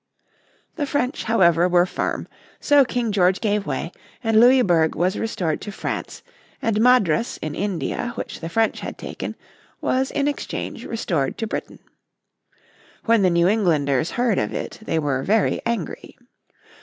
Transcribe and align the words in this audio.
The 0.77 0.87
French, 0.87 1.25
however, 1.25 1.69
were 1.69 1.85
firm. 1.85 2.27
So 2.59 2.83
King 2.83 3.11
George 3.11 3.39
gave 3.39 3.67
way, 3.67 3.91
and 4.23 4.39
Louisburg 4.39 4.95
was 4.95 5.15
restored 5.15 5.61
to 5.61 5.71
France, 5.71 6.23
and 6.59 6.81
Madras 6.81 7.37
in 7.37 7.53
India, 7.53 8.11
which 8.15 8.39
the 8.39 8.49
French 8.49 8.79
had 8.79 8.97
taken, 8.97 9.35
was 9.79 10.09
in 10.09 10.27
exchange 10.27 10.85
restored 10.85 11.37
to 11.37 11.45
Britain. 11.45 11.77
When 13.05 13.21
the 13.21 13.29
New 13.29 13.47
Englanders 13.47 14.09
heard 14.09 14.39
of 14.39 14.55
it, 14.55 14.79
they 14.81 14.97
were 14.97 15.21
very 15.21 15.61
angry. 15.67 16.17